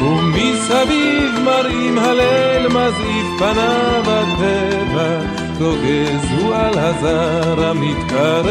ומסביב 0.00 1.38
מראים 1.44 1.98
הלל 1.98 2.68
מזעיף 2.68 3.26
פניו 3.38 4.02
הטבע 4.06 5.39
רוגז 5.60 6.32
הוא 6.38 6.54
על 6.54 6.78
הזר 6.78 7.64
המתקרב. 7.66 8.46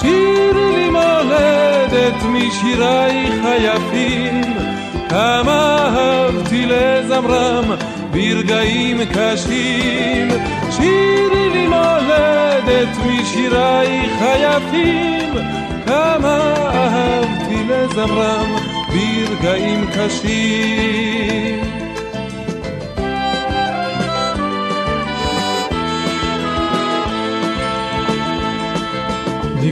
שירי 0.00 0.72
לי 0.76 0.88
מולדת 0.90 2.22
משירייך 2.22 3.34
היפים. 3.44 4.42
כמה 5.08 5.88
אהבתי 5.96 6.66
לזמרם 6.66 7.64
ברגעים 8.12 9.00
קשים. 9.04 10.28
שירי 10.70 11.50
לי 11.50 11.66
מולדת 11.66 12.96
משירייך 13.06 14.12
היפים. 14.20 15.34
כמה 15.86 16.54
אהבתי 16.74 17.64
לזמרם 17.68 18.56
ברגעים 18.88 19.86
קשים 19.94 21.79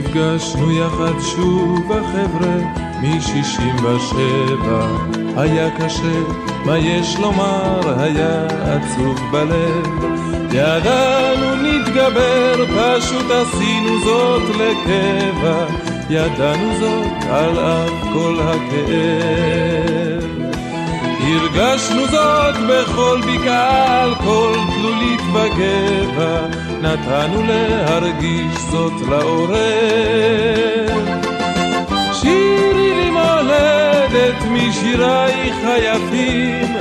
נפגשנו 0.09 0.71
יחד 0.71 1.19
שוב 1.35 1.91
החבר'ה 1.91 2.55
מ-67 3.01 4.65
היה 5.37 5.69
קשה, 5.77 6.19
מה 6.65 6.77
יש 6.77 7.15
לומר, 7.19 7.99
היה 8.01 8.45
עצוב 8.45 9.19
בלב. 9.31 9.87
ידענו 10.51 11.55
נתגבר, 11.55 12.65
פשוט 12.65 13.31
עשינו 13.31 13.99
זאת 14.05 14.43
לקבע. 14.49 15.65
ידענו 16.09 16.79
זאת 16.79 17.23
על 17.29 17.59
אף 17.59 18.03
כל 18.13 18.39
הכאב 18.41 19.98
הרגשנו 21.35 22.07
זאת 22.07 22.55
בכל 22.69 23.19
בקעה, 23.21 24.03
על 24.03 24.15
כל 24.15 24.53
תלולית 24.75 25.21
בגבע 25.33 26.47
נתנו 26.81 27.43
להרגיש 27.43 28.57
זאת 28.71 28.93
לעורר. 29.09 30.87
שירי 32.13 32.93
לי 32.95 33.09
מולדת 33.09 34.43
משירייך 34.51 35.55
היפים, 35.63 36.75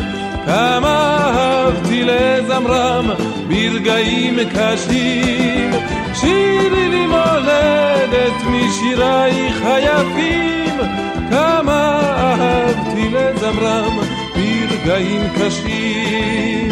כמה 0.47 1.19
אהבתי 1.37 2.05
לזמרם 2.05 3.11
ברגעים 3.49 4.39
קשים. 4.55 5.71
שירי 6.15 6.89
לי 6.89 7.07
מולדת 7.07 8.43
משירייך 8.47 9.63
היפים, 9.65 10.79
כמה 11.31 12.01
אהבתי 12.17 13.09
לזמרם 13.13 14.18
ברגעים 14.89 15.23
קשים. 15.39 16.69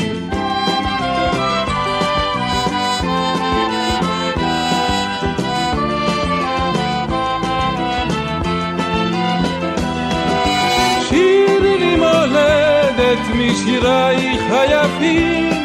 מולדת 11.98 13.18
משירייך 13.34 14.42
היפים, 14.50 15.62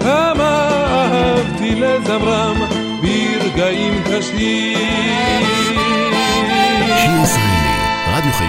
כמה 0.00 0.68
אהבתי 0.92 1.74
לזמרם 1.74 2.56
ברגעים 3.02 4.02
קשים. 4.04 5.30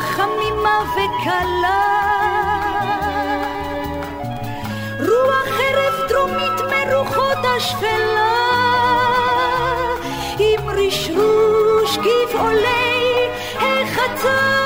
חמימה 0.00 0.78
וקלה. 0.92 1.84
רוח 5.00 5.46
חרב 5.46 6.08
דרומית 6.08 6.60
מרוחות 6.70 7.38
השפלה. 7.56 8.34
עם 10.38 10.68
רשרוש 10.68 11.98
גבעולי 11.98 13.28
החצר 13.56 14.64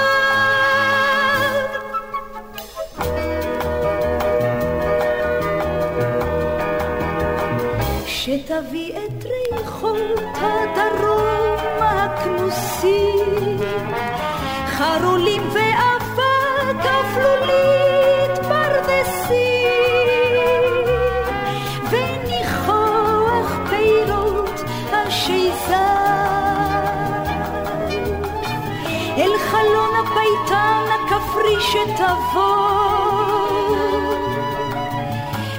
שתביא 8.07 8.93
את 8.93 9.24
ריחות 9.24 9.97
הדרום 10.35 11.57
הכנוסים 11.81 13.58
חרולים 14.79 15.43
ואבק 15.53 16.85
אפלולית 16.87 18.39
פרדסים 18.49 19.95
וניחוח 21.91 23.51
פירות 23.70 24.61
השיזה. 24.93 25.89
אל 29.16 29.33
חלון 29.51 29.93
הפייטן 29.97 30.85
הכפרי 30.95 31.61
שתבוא 31.61 32.79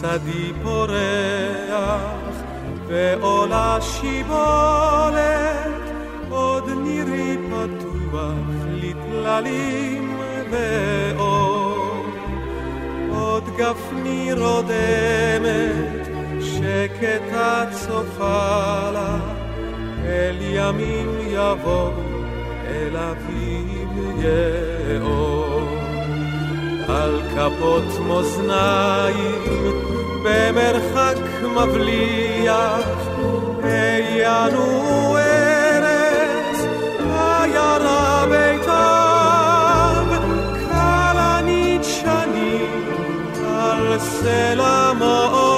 שדי 0.00 0.52
פורח 0.62 2.42
ועולה 2.86 3.78
שיבולת, 3.80 5.22
עוד 6.30 6.70
נירי 6.84 7.36
פתוח 7.48 8.32
לטללים 8.70 10.16
ואור. 10.50 12.06
עוד 13.10 13.44
גפני 13.56 14.32
רודמת, 14.32 16.06
שקטה 16.40 17.64
צופה 17.70 18.90
לה, 18.92 19.18
אל 20.04 20.36
ימים 20.40 21.18
יבוא, 21.28 21.90
אל 22.66 22.96
אביב 22.96 23.88
יאור. 24.18 25.51
על 26.92 27.20
כפות 27.34 28.06
מאזניים 28.08 29.72
במרחק 30.24 31.16
מבליח, 31.42 32.86
העיינו 33.62 35.16
ארץ, 35.16 36.58
עיירה 37.10 38.24
ביתיו, 38.30 40.06
כלנית 40.68 41.84
שנים, 41.84 42.84
על 43.48 43.98
סלע 43.98 44.92
מועדמת, 44.98 45.51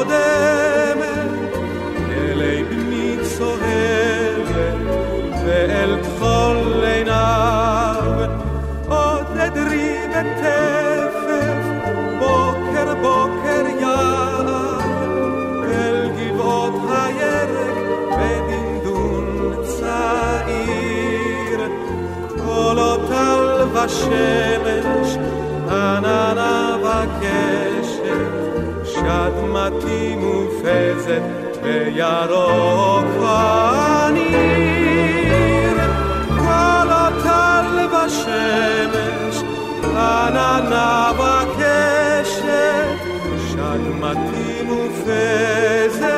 טל 23.84 23.84
ושמש, 23.84 25.18
עננה 25.70 26.78
וקשת, 26.82 28.32
שדמתי 28.86 30.16
מופזת 30.16 31.22
בירוק 31.64 33.06
הניר. 33.22 34.50
קולות 36.38 37.14
טל 37.24 37.88
ושמש, 37.95 39.43
עננה 39.84 41.12
וקשת, 41.18 42.88
שדמתי 43.50 44.62
מופזת 44.64 46.12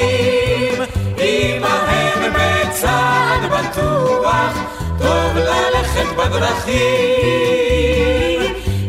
הולכים, 0.00 0.82
עמהם 1.18 2.32
בצעד 2.32 3.42
בטוח, 3.50 4.52
טוב 4.98 5.36
ללכת 5.36 6.06
בדרכים. 6.16 6.80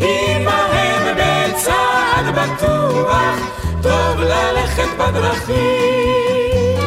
עמהם 0.01 1.17
בצעד 1.17 2.25
בטוח, 2.35 3.35
טוב 3.83 4.19
ללכת 4.19 4.89
בדרכים. 4.97 6.77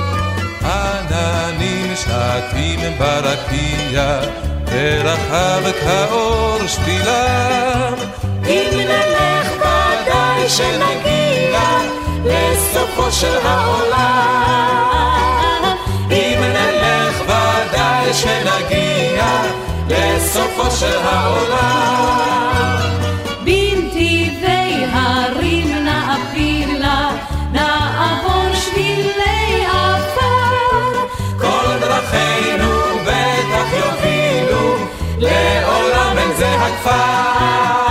עננים 0.64 1.97
שטים 1.97 2.81
ברקיע, 2.99 4.20
ורחב 4.66 5.62
כאור 5.85 6.59
שתילם. 6.66 7.95
אם 8.47 8.70
נלך 8.72 9.49
ודאי 9.57 10.49
שנגיע 10.49 12.04
לסופו 12.25 13.12
של 13.12 13.37
העולם. 13.47 14.85
אם 16.11 16.41
נלך 16.41 17.20
ודאי 17.22 18.14
שנגיע 18.14 19.43
לסופו 19.89 20.70
של 20.70 20.99
העולם. 21.05 22.79
בנתיבי 23.45 24.85
הרים 24.93 25.85
נעפילה, 25.85 27.11
נעבור 27.53 28.55
שבילי 28.55 29.66
עפר. 29.66 31.07
כל 31.39 31.79
דרכינו 31.81 32.70
בטח 33.03 33.68
יובילו, 33.72 34.77
לעולם 35.18 36.18
אין 36.18 36.33
זה 36.37 36.49
הכפר. 36.55 37.84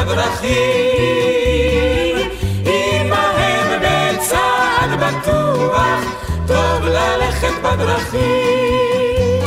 בדרכים. 0.00 1.08
עמהם 2.64 3.80
בצעד 3.82 4.90
בטוח, 5.00 6.00
טוב 6.46 6.84
ללכת 6.84 7.52
בדרכים. 7.62 9.42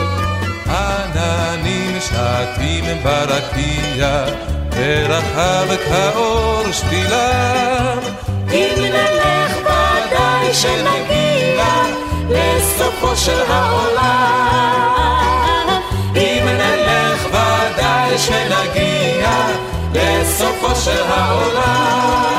עננים 0.68 2.00
שטים 2.00 2.86
ברקיע, 3.04 4.24
ורחב 4.76 5.68
כאור 5.90 6.72
שתילם. 6.72 8.00
אם 8.52 8.74
נלך 8.78 9.58
ודאי 9.58 10.54
שנגיע 10.54 11.66
לסופו 12.30 13.16
של 13.16 13.42
העולם. 13.48 15.41
של 20.84 21.04
העולם. 21.04 22.31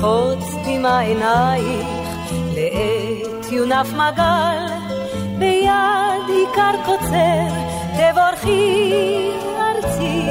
לרחוץ 0.00 0.54
דמעה 0.64 1.00
עינייך, 1.00 1.86
לעת 2.54 3.52
יונף 3.52 3.92
מגל, 3.92 4.66
ביד 5.38 6.28
עיקר 6.28 6.84
קוצר, 6.84 7.48
תבורכי 7.96 9.30
ארצי, 9.58 10.22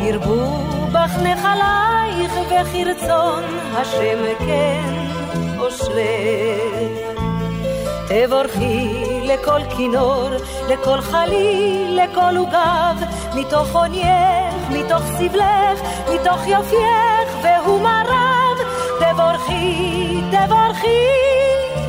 ירבו 0.00 0.46
בך 0.92 1.16
נחלייך, 1.16 2.32
וכרצון 2.50 3.44
השם 3.74 4.18
כן 4.38 4.94
אושרך. 5.58 7.12
תבורכי 8.08 8.88
לכל 9.22 9.60
כינור, 9.76 10.28
לכל 10.68 11.00
חליל, 11.00 12.00
לכל 12.02 12.36
עוגב, 12.36 12.96
מתוך 13.34 13.76
עונייך, 13.76 14.70
מתוך 14.70 15.02
סבלך, 15.02 15.80
מתוך 16.14 16.46
יופייך 16.46 17.28
והומריו, 17.42 18.11
תבורכי, 19.42 20.20
תבורכי, 20.30 21.06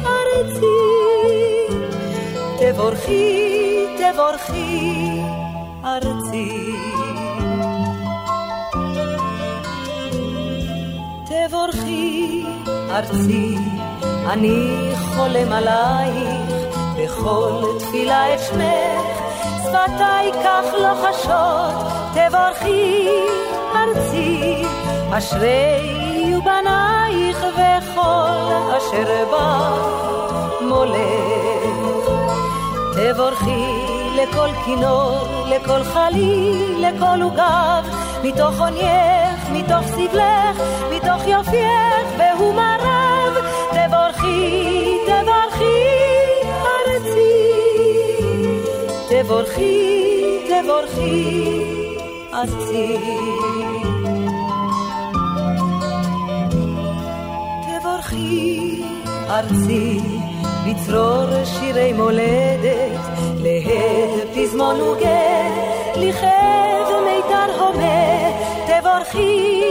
ארצי. 0.06 0.66
תבורכי, 2.60 3.86
תבורכי, 3.98 5.22
ארצי. 5.86 6.76
תבורכי, 11.26 12.44
ארצי, 12.90 13.58
אני 14.30 14.92
חולם 15.16 15.54
עלייך, 15.54 16.68
בכל 16.98 17.64
תפילה 17.80 18.34
את 18.34 18.40
שמך, 18.40 19.20
שפתיי 19.64 20.32
כך 20.44 20.66
לוחשות, 20.74 21.92
תבורכי, 22.14 23.10
ארצי, 23.76 24.66
אשרי 25.12 26.13
יהיו 26.34 26.42
בנייך 26.42 27.38
וכל 27.54 28.78
אשר 28.78 29.26
בא 29.32 29.78
מולך. 30.62 32.08
תבורכי 32.94 33.66
לכל 34.16 34.50
כינור, 34.66 35.28
לכל 35.46 35.84
חליל, 35.84 36.86
לכל 36.88 37.22
עוגב, 37.22 37.84
מתוך 38.24 38.60
עונייך, 38.60 39.50
מתוך 39.52 39.86
סבלך, 39.88 40.62
מתוך 40.92 41.28
יופייך 41.28 42.08
והומריו, 42.18 43.34
תבורכי, 43.72 44.98
תבורכי, 45.06 45.80
ארצי. 46.66 47.54
תבורכי, 49.10 50.00
תבורכי, 50.48 51.60
ארצי. 52.34 52.98
ארצי. 59.30 60.00
בצרור 60.66 61.46
שירי 61.46 61.94
מולדת, 61.94 63.00
להד 63.38 64.28
פזמון 64.36 64.82
וגט, 64.82 65.96
לכאב 65.96 66.88
מיתר 67.06 67.60
הומה, 67.60 68.30
תבורכי 68.68 69.64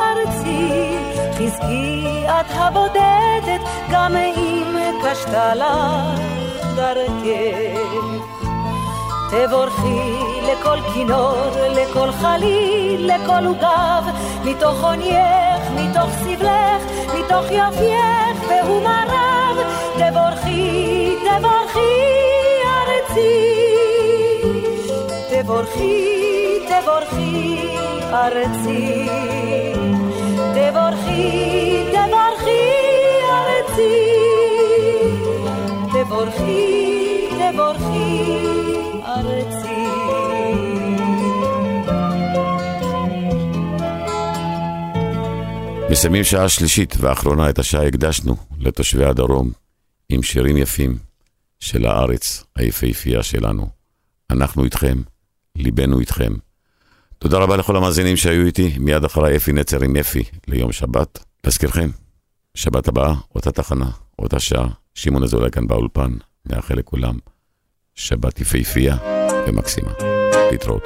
ארצי, 0.00 0.96
חזקי 1.32 2.24
את 2.26 2.46
הבודדת, 2.50 3.60
גם 3.90 4.16
אם 4.16 4.76
קשתה 5.04 5.54
לך 5.54 6.20
דרכך. 6.76 8.28
תבורכי 9.30 10.18
לכל 10.52 10.78
כינור, 10.94 11.50
לכל 11.70 12.12
חליל, 12.12 13.10
לכל 13.14 13.46
עוגב, 13.46 14.04
מתוך 14.44 14.84
עונייך, 14.84 15.62
מתוך 15.74 16.10
סבלך, 16.10 16.82
מתוך 17.28 17.46
יפייך 17.46 18.48
והומריו, 18.48 19.56
תבורכי, 19.98 21.14
תבורכי 21.20 21.94
ארצי. 22.64 23.54
תבורכי, 25.30 26.58
תבורכי 26.68 27.68
ארצי. 28.12 29.08
תבורכי, 30.54 31.84
תבורכי 31.92 32.70
ארצי. 33.30 33.92
תבורכי, 35.92 37.28
תבורכי 37.38 38.40
ארצי. 39.06 40.37
מסיימים 45.90 46.24
שעה 46.24 46.48
שלישית 46.48 46.94
ואחרונה 47.00 47.50
את 47.50 47.58
השעה 47.58 47.86
הקדשנו 47.86 48.36
לתושבי 48.60 49.04
הדרום 49.04 49.50
עם 50.08 50.22
שירים 50.22 50.56
יפים 50.56 50.98
של 51.60 51.86
הארץ 51.86 52.44
היפהפייה 52.56 53.22
שלנו. 53.22 53.68
אנחנו 54.30 54.64
איתכם, 54.64 54.98
ליבנו 55.56 56.00
איתכם. 56.00 56.32
תודה 57.18 57.38
רבה 57.38 57.56
לכל 57.56 57.76
המאזינים 57.76 58.16
שהיו 58.16 58.46
איתי, 58.46 58.74
מיד 58.78 59.04
אחריי 59.04 59.36
אפי 59.36 59.52
נצר 59.52 59.84
עם 59.84 59.96
אפי 59.96 60.24
ליום 60.48 60.72
שבת. 60.72 61.24
להזכירכם, 61.44 61.90
שבת 62.54 62.88
הבאה, 62.88 63.14
אותה 63.34 63.52
תחנה, 63.52 63.90
אותה 64.18 64.40
שעה, 64.40 64.68
שמעון 64.94 65.22
אזולאי 65.22 65.50
כאן 65.50 65.66
באולפן, 65.66 66.12
נאחל 66.46 66.74
לכולם 66.74 67.18
שבת 67.94 68.40
יפהפייה 68.40 68.96
ומקסימה. 69.48 69.92
להתראות. 70.50 70.82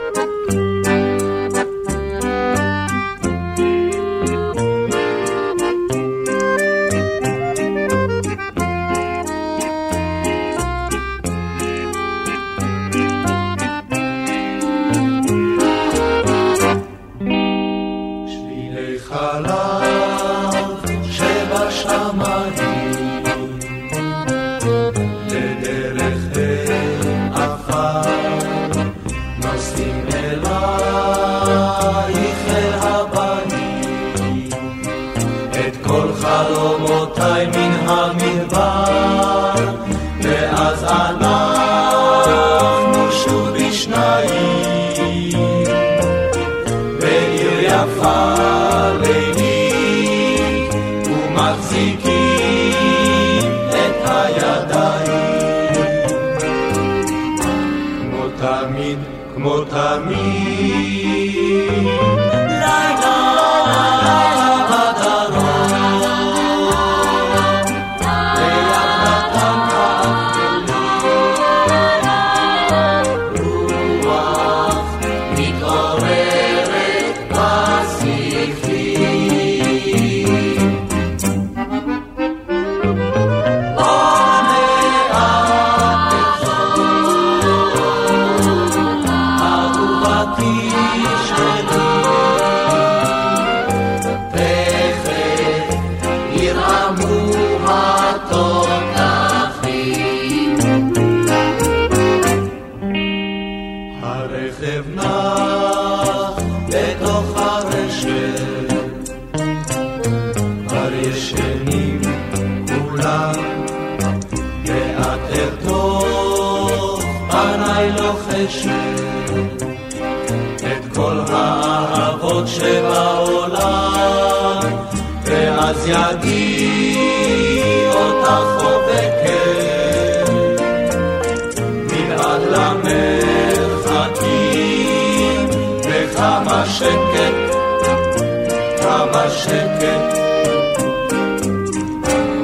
כמה 139.43 139.51
שקט, 139.51 140.19